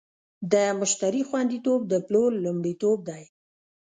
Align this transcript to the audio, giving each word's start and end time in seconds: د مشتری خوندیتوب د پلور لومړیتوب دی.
د 0.51 0.53
مشتری 0.79 1.21
خوندیتوب 1.29 1.79
د 1.91 1.93
پلور 2.07 2.31
لومړیتوب 2.45 2.97
دی. 3.09 3.23